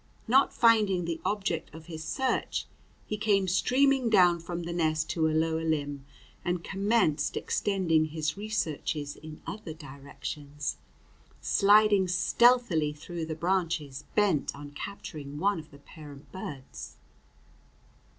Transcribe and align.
Not 0.27 0.51
finding 0.51 1.05
the 1.05 1.21
object 1.23 1.71
of 1.75 1.85
his 1.85 2.03
search, 2.03 2.65
he 3.05 3.17
came 3.17 3.47
streaming 3.47 4.09
down 4.09 4.39
from 4.39 4.63
the 4.63 4.73
nest 4.73 5.11
to 5.11 5.27
a 5.27 5.29
lower 5.37 5.63
limb, 5.63 6.07
and 6.43 6.63
commenced 6.63 7.37
extending 7.37 8.05
his 8.05 8.35
researches 8.35 9.15
in 9.15 9.43
other 9.45 9.75
directions, 9.75 10.77
sliding 11.39 12.07
stealthily 12.07 12.93
through 12.93 13.27
the 13.27 13.35
branches, 13.35 14.03
bent 14.15 14.55
on 14.55 14.71
capturing 14.71 15.37
one 15.37 15.59
of 15.59 15.69
the 15.69 15.77
parent 15.77 16.31
birds. 16.31 16.95